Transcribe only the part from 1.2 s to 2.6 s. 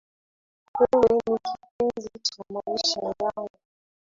ni kipenzi cha